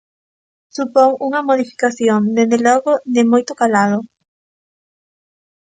[0.75, 3.99] Supón unha modificación, dende logo, de moito calado.